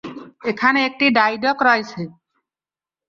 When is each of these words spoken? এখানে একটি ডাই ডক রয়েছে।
এখানে 0.43 0.79
একটি 0.89 1.05
ডাই 1.17 1.33
ডক 1.43 1.57
রয়েছে। 1.67 2.01